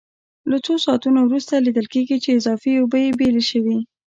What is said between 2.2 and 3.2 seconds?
چې اضافي اوبه یې